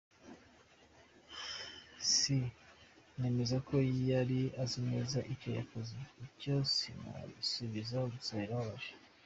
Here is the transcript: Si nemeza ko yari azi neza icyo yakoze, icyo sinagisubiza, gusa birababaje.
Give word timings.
Si 2.13 2.37
nemeza 3.19 3.57
ko 3.67 3.75
yari 4.11 4.39
azi 4.63 4.79
neza 4.91 5.19
icyo 5.33 5.49
yakoze, 5.59 5.97
icyo 6.27 6.55
sinagisubiza, 6.75 7.97
gusa 8.13 8.31
birababaje. 8.41 8.91